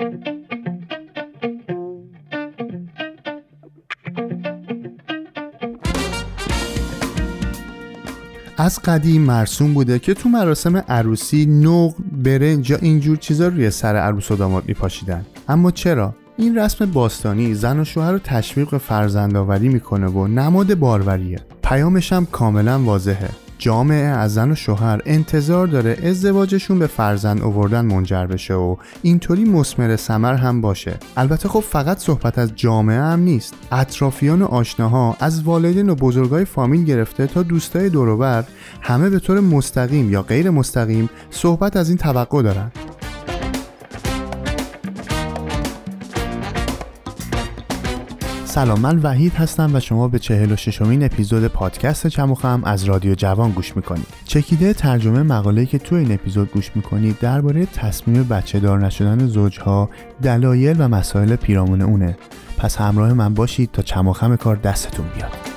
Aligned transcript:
از 0.00 0.06
قدیم 8.84 9.22
مرسوم 9.22 9.74
بوده 9.74 9.98
که 9.98 10.14
تو 10.14 10.28
مراسم 10.28 10.76
عروسی 10.76 11.46
نوق 11.46 11.94
برنج 12.12 12.70
یا 12.70 12.76
اینجور 12.76 13.16
چیزا 13.16 13.48
روی 13.48 13.70
سر 13.70 13.96
عروس 13.96 14.30
و 14.30 14.36
داماد 14.36 14.64
میپاشیدن. 14.66 15.26
اما 15.48 15.70
چرا؟ 15.70 16.14
این 16.36 16.58
رسم 16.58 16.86
باستانی 16.86 17.54
زن 17.54 17.80
و 17.80 17.84
شوهر 17.84 18.12
رو 18.12 18.18
تشویق 18.18 18.76
فرزندآوری 18.76 19.68
می‌کنه 19.68 20.06
و 20.06 20.26
نماد 20.26 20.74
باروریه. 20.74 21.40
پیامش 21.62 22.12
هم 22.12 22.26
کاملا 22.26 22.78
واضحه. 22.78 23.30
جامعه 23.60 24.06
از 24.06 24.34
زن 24.34 24.50
و 24.50 24.54
شوهر 24.54 25.00
انتظار 25.06 25.66
داره 25.66 25.96
ازدواجشون 26.04 26.78
به 26.78 26.86
فرزند 26.86 27.42
اووردن 27.42 27.84
منجر 27.84 28.26
بشه 28.26 28.54
و 28.54 28.76
اینطوری 29.02 29.44
مسمر 29.44 29.96
سمر 29.96 30.34
هم 30.34 30.60
باشه. 30.60 30.98
البته 31.16 31.48
خب 31.48 31.60
فقط 31.60 31.98
صحبت 31.98 32.38
از 32.38 32.52
جامعه 32.56 33.00
هم 33.00 33.20
نیست. 33.20 33.54
اطرافیان 33.72 34.42
و 34.42 34.46
آشناها 34.46 35.16
از 35.20 35.42
والدین 35.42 35.88
و 35.88 35.94
بزرگای 35.94 36.44
فامیل 36.44 36.84
گرفته 36.84 37.26
تا 37.26 37.42
دوستای 37.42 37.88
دوروبر 37.88 38.44
همه 38.80 39.10
به 39.10 39.18
طور 39.18 39.40
مستقیم 39.40 40.10
یا 40.10 40.22
غیر 40.22 40.50
مستقیم 40.50 41.10
صحبت 41.30 41.76
از 41.76 41.88
این 41.88 41.98
توقع 41.98 42.42
دارن. 42.42 42.72
سلام 48.50 48.80
من 48.80 48.98
وحید 48.98 49.34
هستم 49.34 49.70
و 49.74 49.80
شما 49.80 50.08
به 50.08 50.18
46 50.18 50.82
امین 50.82 51.04
اپیزود 51.04 51.46
پادکست 51.46 52.06
چموخم 52.06 52.62
از 52.64 52.84
رادیو 52.84 53.14
جوان 53.14 53.50
گوش 53.50 53.76
می‌کنید. 53.76 54.06
چکیده 54.24 54.72
ترجمه 54.72 55.22
مقاله‌ای 55.22 55.66
که 55.66 55.78
تو 55.78 55.96
این 55.96 56.12
اپیزود 56.12 56.52
گوش 56.52 56.70
می‌کنید 56.74 57.18
درباره 57.18 57.66
تصمیم 57.66 58.22
بچه 58.24 58.60
دار 58.60 58.86
نشدن 58.86 59.26
زوجها، 59.26 59.90
دلایل 60.22 60.76
و 60.78 60.88
مسائل 60.88 61.36
پیرامون 61.36 61.82
اونه. 61.82 62.16
پس 62.58 62.76
همراه 62.76 63.12
من 63.12 63.34
باشید 63.34 63.70
تا 63.72 63.82
چموخم 63.82 64.36
کار 64.36 64.56
دستتون 64.56 65.06
بیاد. 65.16 65.49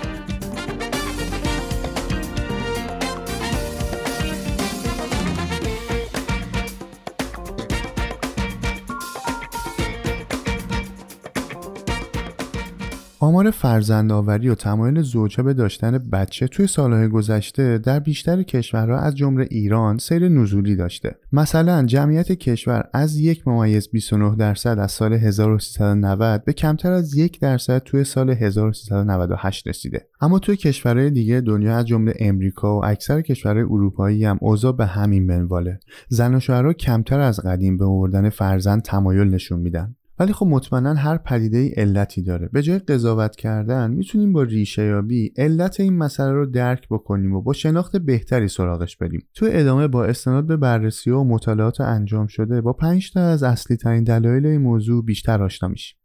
آمار 13.24 13.52
فرزندآوری 13.52 14.50
و 14.50 14.56
تمایل 14.56 15.02
زوجها 15.02 15.44
به 15.44 15.54
داشتن 15.54 15.98
بچه 15.98 16.48
توی 16.48 16.68
سالهای 16.68 17.08
گذشته 17.08 17.78
در 17.78 18.00
بیشتر 18.00 18.44
کشورها 18.44 19.00
از 19.00 19.16
جمله 19.16 19.48
ایران 19.52 19.98
سیر 19.98 20.30
نزولی 20.30 20.76
داشته. 20.76 21.16
مثلا 21.32 21.84
جمعیت 21.86 22.32
کشور 22.32 22.90
از 22.94 23.18
یک 23.18 23.48
ممیز 23.48 23.90
29 23.90 24.36
درصد 24.36 24.80
از 24.80 24.92
سال 24.92 25.14
1390 25.14 26.44
به 26.44 26.54
کمتر 26.54 26.92
از 26.92 27.16
یک 27.18 27.40
درصد 27.40 27.80
توی 27.80 28.04
سال 28.04 28.30
1398 28.30 29.68
رسیده. 29.68 30.08
اما 30.22 30.40
توی 30.40 30.58
کشورهای 30.58 31.10
دیگه 31.10 31.42
دنیا 31.42 31.78
از 31.78 31.86
جمله 31.86 32.14
امریکا 32.20 32.80
و 32.80 32.86
اکثر 32.86 33.22
کشورهای 33.22 33.64
اروپایی 33.64 34.26
هم 34.26 34.38
اوضاع 34.42 34.72
به 34.72 34.86
همین 34.86 35.26
منواله. 35.26 35.80
زن 36.10 36.36
و 36.36 36.40
شوهرها 36.40 36.74
کمتر 36.74 37.20
از 37.20 37.40
قدیم 37.40 37.78
به 37.78 37.86
آوردن 37.86 38.30
فرزند 38.30 38.82
تمایل 38.82 39.28
نشون 39.28 39.60
میدن. 39.60 39.96
ولی 40.20 40.34
خب 40.34 40.46
مطمئنا 40.46 40.94
هر 40.94 41.18
پدیده 41.18 41.58
ای 41.58 41.70
علتی 41.70 42.22
داره. 42.22 42.50
به 42.54 42.62
جای 42.62 42.80
قضاوت 42.80 43.36
کردن 43.36 43.92
می‌تونیم 43.92 44.34
با 44.34 44.44
ریشه 44.44 44.84
یابی 44.86 45.34
علت 45.38 45.80
این 45.80 45.98
مسئله 45.98 46.32
رو 46.32 46.46
درک 46.46 46.88
بکنیم 46.90 47.34
و 47.34 47.42
با 47.42 47.54
شناخت 47.54 47.98
بهتری 47.98 48.48
سراغش 48.48 48.98
بریم. 48.98 49.28
تو 49.34 49.48
ادامه 49.50 49.88
با 49.88 50.06
استناد 50.06 50.48
به 50.48 50.58
بررسی 50.58 51.10
و 51.10 51.24
مطالعات 51.24 51.82
انجام 51.82 52.28
شده 52.28 52.62
با 52.62 52.74
5 52.74 53.12
تا 53.12 53.22
از 53.22 53.44
اصلی 53.44 53.78
ترین 53.78 54.04
دلایل 54.04 54.46
این 54.46 54.62
موضوع 54.62 55.06
بیشتر 55.06 55.44
آشنا 55.44 55.70
میشیم. 55.70 55.98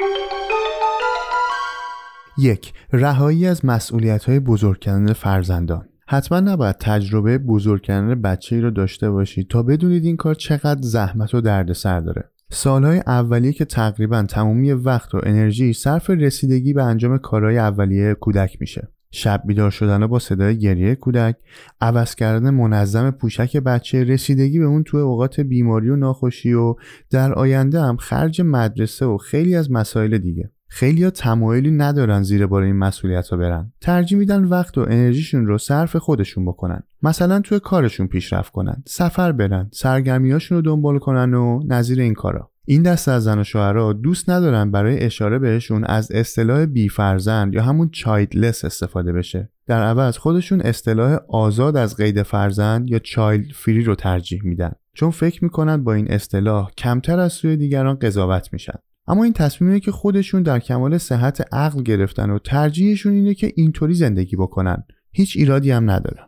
یک 2.39 2.73
رهایی 2.93 3.47
از 3.47 3.65
مسئولیت 3.65 4.25
های 4.25 4.41
بزرگ 4.41 4.79
کردن 4.79 5.13
فرزندان. 5.13 5.89
حتما 6.07 6.41
نباید 6.41 6.77
تجربه 6.81 7.39
بزرگ 7.39 7.83
کردن 7.83 8.23
بچه 8.23 8.57
ای 8.57 8.63
رو 8.63 8.71
داشته 8.71 9.11
باشید 9.11 9.49
تا 9.49 9.63
بدونید 9.63 10.05
این 10.05 10.17
کار 10.17 10.35
چقدر 10.35 10.83
زحمت 10.83 11.35
و 11.35 11.41
دردسر 11.41 12.01
داره. 12.01 12.31
سالهای 12.51 13.03
اولیه 13.07 13.53
که 13.53 13.65
تقریبا 13.65 14.23
تمامی 14.23 14.73
وقت 14.73 15.15
و 15.15 15.21
انرژی 15.23 15.73
صرف 15.73 16.11
رسیدگی 16.11 16.73
به 16.73 16.83
انجام 16.83 17.19
کارهای 17.19 17.59
اولیه 17.59 18.15
کودک 18.15 18.57
میشه. 18.61 18.89
شب 19.11 19.43
بیدار 19.47 19.71
شدن 19.71 20.07
با 20.07 20.19
صدای 20.19 20.59
گریه 20.59 20.95
کودک 20.95 21.37
عوض 21.81 22.15
کردن 22.15 22.51
منظم 22.51 23.11
پوشک 23.11 23.57
بچه 23.57 24.05
رسیدگی 24.05 24.59
به 24.59 24.65
اون 24.65 24.83
توی 24.83 25.01
اوقات 25.01 25.41
بیماری 25.41 25.91
و 25.91 25.97
ناخوشی 25.97 26.53
و 26.53 26.75
در 27.11 27.33
آینده 27.33 27.81
هم 27.81 27.97
خرج 27.97 28.41
مدرسه 28.41 29.07
و 29.07 29.17
خیلی 29.17 29.55
از 29.55 29.71
مسائل 29.71 30.19
دیگه. 30.19 30.51
خیلیا 30.69 31.11
تمایلی 31.11 31.71
ندارن 31.71 32.23
زیر 32.23 32.47
بار 32.47 32.63
این 32.63 32.77
مسئولیت 32.77 33.29
ها 33.29 33.37
برن. 33.37 33.73
ترجیح 33.81 34.19
میدن 34.19 34.45
وقت 34.45 34.79
و 34.79 34.81
انرژیشون 34.81 35.47
رو 35.47 35.59
صرف 35.59 35.97
خودشون 35.97 36.45
بکنن. 36.45 36.83
مثلا 37.03 37.41
توی 37.41 37.61
کارشون 37.61 38.07
پیشرفت 38.07 38.53
کنن 38.53 38.83
سفر 38.87 39.33
برن 39.33 39.69
سرگرمیاشون 39.73 40.57
رو 40.59 40.63
دنبال 40.63 40.99
کنن 40.99 41.35
و 41.35 41.63
نظیر 41.67 42.01
این 42.01 42.15
کارا. 42.15 42.51
این 42.65 42.83
دست 42.83 43.09
از 43.09 43.25
زن 43.25 43.39
و 43.39 43.45
شوهرها 43.45 43.93
دوست 43.93 44.31
ندارن 44.31 44.71
برای 44.71 45.05
اشاره 45.05 45.39
بهشون 45.39 45.85
از 45.85 46.13
اصطلاح 46.13 46.65
بی 46.65 46.89
فرزند 46.89 47.55
یا 47.55 47.63
همون 47.63 47.91
چایلدلس 47.93 48.65
استفاده 48.65 49.13
بشه. 49.13 49.49
در 49.67 49.83
عوض 49.83 50.17
خودشون 50.17 50.61
اصطلاح 50.61 51.19
آزاد 51.29 51.77
از 51.77 51.97
قید 51.97 52.23
فرزند 52.23 52.91
یا 52.91 52.99
چایلد 52.99 53.53
فری 53.55 53.85
رو 53.85 53.95
ترجیح 53.95 54.41
میدن. 54.45 54.73
چون 54.95 55.11
فکر 55.11 55.45
می‌کنن 55.45 55.85
با 55.85 55.95
این 55.95 56.13
اصطلاح 56.13 56.71
کمتر 56.79 57.19
از 57.19 57.33
سوی 57.33 57.57
دیگران 57.57 57.99
قضاوت 57.99 58.53
میشن. 58.53 58.79
اما 59.09 59.25
این 59.25 59.33
تصمیمی 59.33 59.81
که 59.81 59.93
خودشون 59.93 60.43
در 60.43 60.59
کمال 60.59 60.99
صحت 60.99 61.55
عقل 61.55 61.83
گرفتن 61.83 62.31
و 62.31 62.39
ترجیحشون 62.39 63.13
اینه 63.13 63.35
که 63.35 63.53
اینطوری 63.57 63.95
زندگی 63.95 64.37
بکنن. 64.37 64.85
هیچ 65.13 65.37
ایرادی 65.37 65.71
هم 65.71 65.91
نداره. 65.91 66.21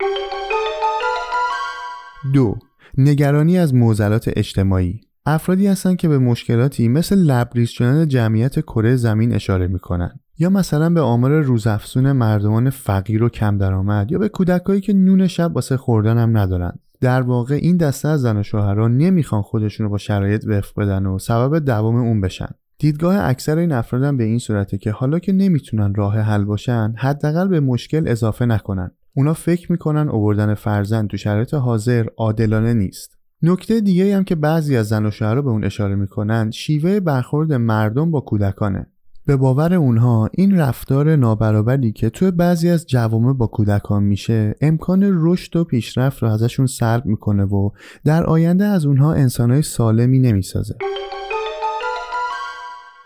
دو 2.35 2.57
نگرانی 2.99 3.59
از 3.59 3.75
معضلات 3.75 4.31
اجتماعی. 4.37 5.01
افرادی 5.27 5.67
هستند 5.67 5.97
که 5.97 6.09
به 6.09 6.19
مشکلاتی 6.19 6.89
مثل 6.89 7.19
لبریز 7.19 7.69
شدن 7.69 8.09
جمعیت 8.09 8.61
کره 8.61 8.97
زمین 8.97 9.35
اشاره 9.35 9.67
می‌کنن. 9.67 10.21
یا 10.39 10.51
مثلا 10.51 10.91
به 10.91 11.01
آمار 11.01 11.41
روزافزون 11.41 12.13
مردمان 12.13 12.71
فقیر 12.71 13.23
و 13.23 13.29
کم 13.29 13.59
درآمد 13.59 14.13
یا 14.13 14.19
به 14.19 14.29
کودکایی 14.29 14.81
که 14.81 14.93
نون 14.93 15.27
شب 15.27 15.53
واسه 15.55 15.77
خوردن 15.77 16.19
هم 16.19 16.39
ندارن. 16.39 16.73
در 17.01 17.23
واقع 17.23 17.55
این 17.55 17.77
دسته 17.77 18.09
از 18.09 18.21
زن 18.21 18.37
و 18.37 18.43
شوهران 18.43 18.97
نمی‌خوان 18.97 19.43
خودشون 19.43 19.85
رو 19.85 19.91
با 19.91 19.99
شرایط 19.99 20.45
وفق 20.47 20.81
بدن 20.81 21.07
و 21.07 21.19
سبب 21.19 21.59
دوام 21.59 21.97
اون 21.97 22.21
بشن. 22.21 22.49
دیدگاه 22.81 23.29
اکثر 23.29 23.59
این 23.59 23.73
افرادم 23.73 24.17
به 24.17 24.25
این 24.25 24.39
صورته 24.39 24.79
که 24.79 24.91
حالا 24.91 25.19
که 25.19 25.33
نمی‌تونن 25.33 25.95
راه 25.95 26.19
حل 26.19 26.45
باشن 26.45 26.95
حداقل 26.97 27.49
به 27.49 27.61
مشکل 27.61 28.09
اضافه 28.09 28.47
نکنن. 28.47 28.91
اونا 29.17 29.35
فکر 29.35 29.73
می‌کنن 29.73 30.09
اووردن 30.09 30.55
فرزند 30.55 31.09
تو 31.09 31.17
شرایط 31.17 31.55
حاضر 31.55 32.07
عادلانه 32.17 32.75
نیست. 32.75 33.19
نکته 33.43 33.81
دیگه 33.81 34.17
هم 34.17 34.25
که 34.25 34.35
بعضی 34.35 34.77
از 34.77 34.89
زن 34.89 35.07
و 35.07 35.11
شوهرها 35.11 35.43
به 35.43 35.51
اون 35.51 35.65
اشاره 35.65 35.95
می‌کنن 35.95 36.51
شیوه 36.51 37.01
برخورد 37.01 37.53
مردم 37.53 38.11
با 38.11 38.21
کودکانه. 38.21 38.87
به 39.27 39.37
باور 39.37 39.75
اونها 39.75 40.31
این 40.33 40.59
رفتار 40.59 41.17
نابرابری 41.17 41.93
که 41.93 42.11
توی 42.11 42.31
بعضی 42.31 42.69
از 42.69 42.87
جوامع 42.87 43.33
با 43.33 43.47
کودکان 43.47 44.03
میشه 44.03 44.55
امکان 44.61 45.03
رشد 45.13 45.57
و 45.57 45.65
پیشرفت 45.65 46.23
رو 46.23 46.29
ازشون 46.29 46.67
سلب 46.67 47.07
می‌کنه 47.07 47.45
و 47.45 47.71
در 48.05 48.25
آینده 48.25 48.65
از 48.65 48.87
اونها 48.87 49.15
انسانهای 49.15 49.63
سالمی 49.63 50.19
نمی‌سازه. 50.19 50.75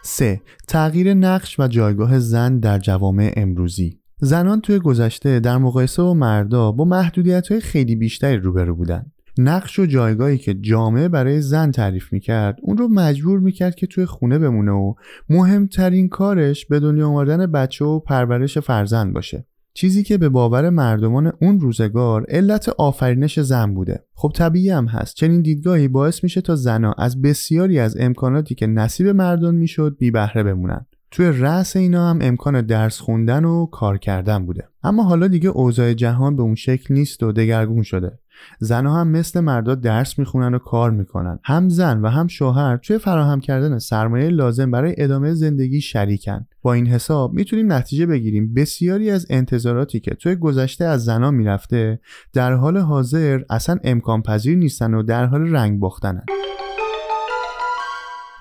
3. 0.06 0.40
تغییر 0.68 1.14
نقش 1.14 1.60
و 1.60 1.68
جایگاه 1.68 2.18
زن 2.18 2.58
در 2.58 2.78
جوامع 2.78 3.32
امروزی 3.36 3.98
زنان 4.20 4.60
توی 4.60 4.78
گذشته 4.78 5.40
در 5.40 5.58
مقایسه 5.58 6.02
با 6.02 6.14
مردا 6.14 6.72
با 6.72 6.84
محدودیت 6.84 7.52
های 7.52 7.60
خیلی 7.60 7.96
بیشتری 7.96 8.36
روبرو 8.36 8.76
بودن 8.76 9.06
نقش 9.38 9.78
و 9.78 9.86
جایگاهی 9.86 10.38
که 10.38 10.54
جامعه 10.54 11.08
برای 11.08 11.40
زن 11.40 11.70
تعریف 11.70 12.12
می‌کرد 12.12 12.56
اون 12.62 12.78
رو 12.78 12.88
مجبور 12.88 13.40
می‌کرد 13.40 13.74
که 13.74 13.86
توی 13.86 14.06
خونه 14.06 14.38
بمونه 14.38 14.72
و 14.72 14.94
مهمترین 15.28 16.08
کارش 16.08 16.66
به 16.66 16.80
دنیا 16.80 17.08
آوردن 17.08 17.46
بچه 17.46 17.84
و 17.84 18.00
پرورش 18.00 18.58
فرزند 18.58 19.12
باشه 19.12 19.46
چیزی 19.74 20.02
که 20.02 20.18
به 20.18 20.28
باور 20.28 20.70
مردمان 20.70 21.32
اون 21.40 21.60
روزگار 21.60 22.26
علت 22.28 22.68
آفرینش 22.68 23.40
زن 23.40 23.74
بوده. 23.74 24.04
خب 24.14 24.32
طبیعی 24.34 24.70
هم 24.70 24.86
هست. 24.86 25.16
چنین 25.16 25.42
دیدگاهی 25.42 25.88
باعث 25.88 26.22
میشه 26.24 26.40
تا 26.40 26.56
زنها 26.56 26.92
از 26.98 27.22
بسیاری 27.22 27.78
از 27.78 27.96
امکاناتی 28.00 28.54
که 28.54 28.66
نصیب 28.66 29.06
مردان 29.06 29.54
می‌شد 29.54 29.96
بی 29.98 30.10
بهره 30.10 30.42
بمونن. 30.42 30.86
توی 31.10 31.26
رأس 31.26 31.76
اینا 31.76 32.10
هم 32.10 32.18
امکان 32.22 32.60
درس 32.60 33.00
خوندن 33.00 33.44
و 33.44 33.66
کار 33.66 33.98
کردن 33.98 34.46
بوده. 34.46 34.68
اما 34.82 35.02
حالا 35.02 35.28
دیگه 35.28 35.48
اوضاع 35.48 35.92
جهان 35.92 36.36
به 36.36 36.42
اون 36.42 36.54
شکل 36.54 36.94
نیست 36.94 37.22
و 37.22 37.32
دگرگون 37.32 37.82
شده. 37.82 38.18
زنها 38.58 39.00
هم 39.00 39.08
مثل 39.08 39.40
مردا 39.40 39.74
درس 39.74 40.18
می‌خونن 40.18 40.54
و 40.54 40.58
کار 40.58 40.90
می‌کنن. 40.90 41.38
هم 41.44 41.68
زن 41.68 42.00
و 42.00 42.08
هم 42.08 42.26
شوهر 42.26 42.76
توی 42.76 42.98
فراهم 42.98 43.40
کردن 43.40 43.78
سرمایه 43.78 44.28
لازم 44.28 44.70
برای 44.70 44.94
ادامه 44.98 45.34
زندگی 45.34 45.80
شریکن. 45.80 46.46
با 46.62 46.72
این 46.72 46.86
حساب 46.86 47.32
می‌تونیم 47.32 47.72
نتیجه 47.72 48.06
بگیریم 48.06 48.54
بسیاری 48.54 49.10
از 49.10 49.26
انتظاراتی 49.30 50.00
که 50.00 50.14
توی 50.14 50.36
گذشته 50.36 50.84
از 50.84 51.04
زنان 51.04 51.34
می‌رفته 51.34 52.00
در 52.32 52.52
حال 52.52 52.76
حاضر 52.76 53.40
اصلا 53.50 53.78
امکان 53.84 54.22
پذیر 54.22 54.58
نیستن 54.58 54.94
و 54.94 55.02
در 55.02 55.26
حال 55.26 55.54
رنگ 55.54 55.80
باختنن. 55.80 56.24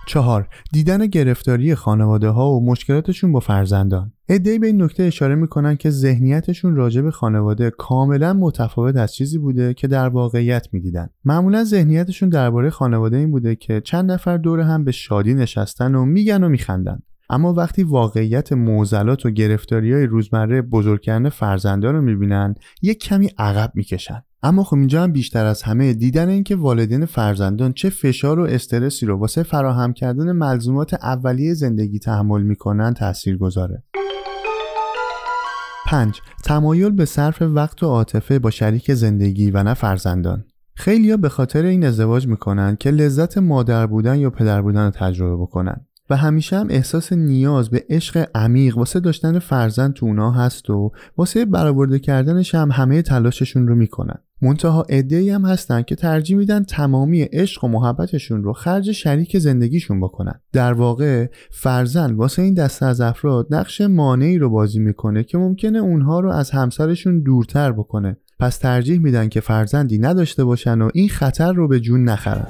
چهار 0.07 0.47
دیدن 0.71 1.07
گرفتاری 1.07 1.75
خانواده 1.75 2.29
ها 2.29 2.51
و 2.51 2.65
مشکلاتشون 2.65 3.31
با 3.31 3.39
فرزندان. 3.39 4.12
ادعی 4.33 4.59
به 4.59 4.67
این 4.67 4.83
نکته 4.83 5.03
اشاره 5.03 5.35
می‌کنن 5.35 5.75
که 5.75 5.89
ذهنیتشون 5.89 6.75
راجع 6.75 7.01
به 7.01 7.11
خانواده 7.11 7.69
کاملا 7.69 8.33
متفاوت 8.33 8.95
از 8.95 9.13
چیزی 9.13 9.37
بوده 9.37 9.73
که 9.73 9.87
در 9.87 10.09
واقعیت 10.09 10.67
می‌دیدن. 10.71 11.09
معمولا 11.25 11.63
ذهنیتشون 11.63 12.29
درباره 12.29 12.69
خانواده 12.69 13.17
این 13.17 13.31
بوده 13.31 13.55
که 13.55 13.81
چند 13.81 14.11
نفر 14.11 14.37
دور 14.37 14.59
هم 14.59 14.83
به 14.83 14.91
شادی 14.91 15.33
نشستن 15.33 15.95
و 15.95 16.05
میگن 16.05 16.43
و 16.43 16.49
میخندن. 16.49 16.99
اما 17.29 17.53
وقتی 17.53 17.83
واقعیت 17.83 18.53
موزلات 18.53 19.25
و 19.25 19.29
گرفتاری 19.29 19.93
های 19.93 20.05
روزمره 20.05 20.61
بزرگترین 20.61 21.29
فرزندان 21.29 21.95
رو 21.95 22.01
می‌بینن 22.01 22.55
یک 22.81 22.99
کمی 22.99 23.29
عقب 23.37 23.71
می‌کشن. 23.75 24.23
اما 24.43 24.63
خب 24.63 24.75
اینجا 24.75 25.03
هم 25.03 25.11
بیشتر 25.11 25.45
از 25.45 25.63
همه 25.63 25.93
دیدن 25.93 26.29
اینکه 26.29 26.55
والدین 26.55 27.05
فرزندان 27.05 27.73
چه 27.73 27.89
فشار 27.89 28.39
و 28.39 28.43
استرسی 28.43 29.05
رو 29.05 29.17
واسه 29.17 29.43
فراهم 29.43 29.93
کردن 29.93 30.31
ملزومات 30.31 30.93
اولیه 30.93 31.53
زندگی 31.53 31.99
تحمل 31.99 32.41
می‌کنن 32.41 32.93
تأثیر 32.93 33.37
گذاره 33.37 33.83
5. 35.93 36.21
تمایل 36.43 36.89
به 36.89 37.05
صرف 37.05 37.41
وقت 37.41 37.83
و 37.83 37.87
عاطفه 37.87 38.39
با 38.39 38.49
شریک 38.49 38.93
زندگی 38.93 39.51
و 39.51 39.63
نه 39.63 39.73
فرزندان 39.73 40.45
خیلیا 40.75 41.17
به 41.17 41.29
خاطر 41.29 41.65
این 41.65 41.85
ازدواج 41.85 42.27
می‌کنن 42.27 42.75
که 42.79 42.91
لذت 42.91 43.37
مادر 43.37 43.87
بودن 43.87 44.19
یا 44.19 44.29
پدر 44.29 44.61
بودن 44.61 44.85
رو 44.85 44.91
تجربه 44.91 45.41
بکنن 45.41 45.85
و 46.09 46.17
همیشه 46.17 46.57
هم 46.57 46.67
احساس 46.69 47.13
نیاز 47.13 47.69
به 47.69 47.85
عشق 47.89 48.29
عمیق 48.35 48.77
واسه 48.77 48.99
داشتن 48.99 49.39
فرزند 49.39 49.93
تو 49.93 50.05
اونا 50.05 50.31
هست 50.31 50.69
و 50.69 50.91
واسه 51.17 51.45
برآورده 51.45 51.99
کردنش 51.99 52.55
هم 52.55 52.71
همه 52.71 53.01
تلاششون 53.01 53.67
رو 53.67 53.75
می‌کنن 53.75 54.17
منتها 54.43 54.85
عده‌ای 54.89 55.29
هم 55.29 55.45
هستن 55.45 55.81
که 55.81 55.95
ترجیح 55.95 56.37
میدن 56.37 56.63
تمامی 56.63 57.21
عشق 57.21 57.63
و 57.63 57.67
محبتشون 57.67 58.43
رو 58.43 58.53
خرج 58.53 58.91
شریک 58.91 59.37
زندگیشون 59.37 60.01
بکنن. 60.01 60.41
در 60.53 60.73
واقع 60.73 61.27
فرزند 61.51 62.17
واسه 62.17 62.41
این 62.41 62.53
دسته 62.53 62.85
از 62.85 63.01
افراد 63.01 63.47
نقش 63.49 63.81
مانعی 63.81 64.37
رو 64.37 64.49
بازی 64.49 64.79
می‌کنه 64.79 65.23
که 65.23 65.37
ممکنه 65.37 65.79
اونها 65.79 66.19
رو 66.19 66.31
از 66.31 66.51
همسرشون 66.51 67.21
دورتر 67.21 67.71
بکنه. 67.71 68.17
پس 68.39 68.57
ترجیح 68.57 68.99
میدن 68.99 69.29
که 69.29 69.39
فرزندی 69.39 69.97
نداشته 69.97 70.43
باشن 70.43 70.81
و 70.81 70.89
این 70.93 71.09
خطر 71.09 71.53
رو 71.53 71.67
به 71.67 71.79
جون 71.79 72.03
نخرن. 72.03 72.47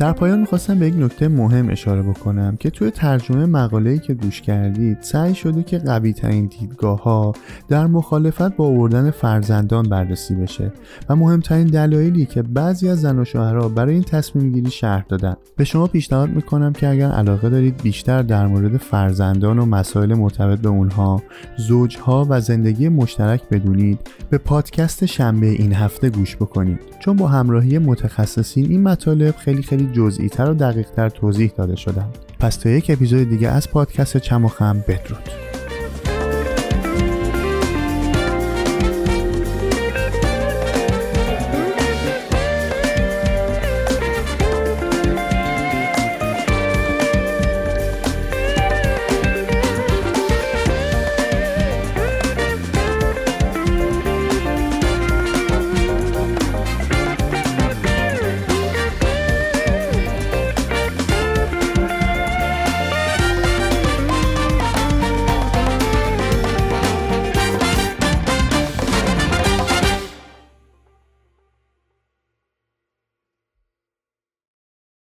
در 0.00 0.12
پایان 0.12 0.40
می‌خواستم 0.40 0.78
به 0.78 0.86
یک 0.86 0.94
نکته 0.98 1.28
مهم 1.28 1.70
اشاره 1.70 2.02
بکنم 2.02 2.56
که 2.56 2.70
توی 2.70 2.90
ترجمه 2.90 3.46
مقاله‌ای 3.46 3.98
که 3.98 4.14
گوش 4.14 4.40
کردید 4.40 4.98
سعی 5.00 5.34
شده 5.34 5.62
که 5.62 5.78
قوی 5.78 6.12
ترین 6.12 6.46
دیدگاه 6.46 7.02
ها 7.02 7.32
در 7.68 7.86
مخالفت 7.86 8.56
با 8.56 8.66
آوردن 8.66 9.10
فرزندان 9.10 9.88
بررسی 9.88 10.34
بشه 10.34 10.72
و 11.08 11.16
مهمترین 11.16 11.66
دلایلی 11.66 12.26
که 12.26 12.42
بعضی 12.42 12.88
از 12.88 13.00
زن 13.00 13.18
و 13.18 13.24
شوهرها 13.24 13.68
برای 13.68 13.94
این 13.94 14.02
تصمیم 14.02 14.52
گیری 14.52 14.70
شرح 14.70 15.04
دادن. 15.08 15.36
به 15.56 15.64
شما 15.64 15.86
پیشنهاد 15.86 16.30
می‌کنم 16.30 16.72
که 16.72 16.88
اگر 16.88 17.10
علاقه 17.10 17.48
دارید 17.48 17.82
بیشتر 17.82 18.22
در 18.22 18.46
مورد 18.46 18.76
فرزندان 18.76 19.58
و 19.58 19.66
مسائل 19.66 20.14
مرتبط 20.14 20.58
به 20.58 20.68
اونها 20.68 21.22
زوجها 21.56 22.26
و 22.28 22.40
زندگی 22.40 22.88
مشترک 22.88 23.48
بدونید 23.50 24.00
به 24.30 24.38
پادکست 24.38 25.06
شنبه 25.06 25.46
این 25.46 25.72
هفته 25.72 26.10
گوش 26.10 26.36
بکنید. 26.36 26.78
چون 27.00 27.16
با 27.16 27.28
همراهی 27.28 27.78
متخصصین 27.78 28.66
این 28.70 28.82
مطالب 28.82 29.36
خیلی 29.36 29.62
خیلی 29.62 29.89
جزئی 29.92 30.28
تر 30.28 30.50
و 30.50 30.54
دقیق 30.54 30.90
تر 30.90 31.08
توضیح 31.08 31.52
داده 31.56 31.76
شدن 31.76 32.08
پس 32.40 32.56
تا 32.56 32.70
یک 32.70 32.90
اپیزود 32.90 33.28
دیگه 33.28 33.48
از 33.48 33.70
پادکست 33.70 34.16
چم 34.16 34.44
و 34.44 34.48
خم 34.48 34.84
بدرود. 34.88 35.49